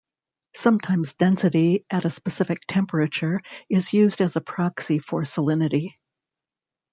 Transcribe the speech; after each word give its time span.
Sometimes 0.55 1.13
density 1.13 1.85
at 1.91 2.05
a 2.05 2.09
specific 2.09 2.63
temperature 2.67 3.39
is 3.69 3.93
used 3.93 4.19
as 4.19 4.35
a 4.35 4.41
proxy 4.41 4.97
for 4.97 5.21
salinity. 5.21 5.93